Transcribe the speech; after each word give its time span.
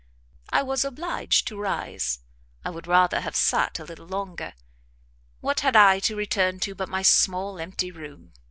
I 0.49 0.63
was 0.63 0.83
obliged 0.83 1.47
to 1.49 1.59
rise. 1.59 2.21
I 2.65 2.71
would 2.71 2.87
rather 2.87 3.19
have 3.19 3.35
sat 3.35 3.77
a 3.77 3.83
little 3.83 4.07
longer; 4.07 4.55
what 5.41 5.59
had 5.59 5.75
I 5.75 5.99
to 5.99 6.15
return 6.15 6.59
to 6.61 6.73
but 6.73 6.89
my 6.89 7.03
small 7.03 7.59
empty 7.59 7.91
room? 7.91 8.33